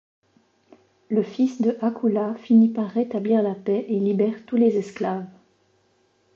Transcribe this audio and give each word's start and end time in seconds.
Le 1.11 1.21
fils 1.21 1.61
de 1.61 1.77
Hakoula 1.79 2.33
finit 2.33 2.69
par 2.69 2.89
rétablir 2.89 3.43
la 3.43 3.53
paix 3.53 3.85
et 3.87 3.99
libère 3.99 4.43
tous 4.47 4.55
les 4.55 4.77
esclaves. 4.77 5.27